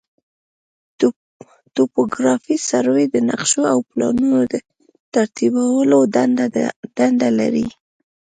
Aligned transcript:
توپوګرافي 1.75 2.55
سروې 2.69 3.05
د 3.09 3.15
نقشو 3.29 3.61
او 3.73 3.77
پلانونو 3.89 4.39
د 4.51 4.53
ترتیبولو 5.13 5.97
دنده 7.01 7.29
لري 7.39 7.67